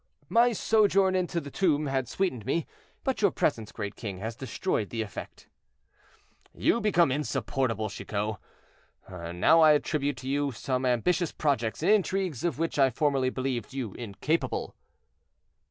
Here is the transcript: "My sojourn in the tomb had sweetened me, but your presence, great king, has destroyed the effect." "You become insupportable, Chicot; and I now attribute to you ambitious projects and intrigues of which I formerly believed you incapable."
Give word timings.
"My 0.29 0.51
sojourn 0.51 1.13
in 1.13 1.27
the 1.27 1.51
tomb 1.51 1.85
had 1.85 2.07
sweetened 2.07 2.43
me, 2.43 2.65
but 3.03 3.21
your 3.21 3.29
presence, 3.29 3.71
great 3.71 3.95
king, 3.95 4.17
has 4.17 4.35
destroyed 4.35 4.89
the 4.89 5.03
effect." 5.03 5.47
"You 6.55 6.81
become 6.81 7.11
insupportable, 7.11 7.87
Chicot; 7.87 8.37
and 9.05 9.15
I 9.15 9.31
now 9.33 9.63
attribute 9.63 10.17
to 10.17 10.27
you 10.27 10.53
ambitious 10.67 11.31
projects 11.31 11.83
and 11.83 11.91
intrigues 11.91 12.43
of 12.43 12.57
which 12.57 12.79
I 12.79 12.89
formerly 12.89 13.29
believed 13.29 13.73
you 13.75 13.93
incapable." 13.93 14.73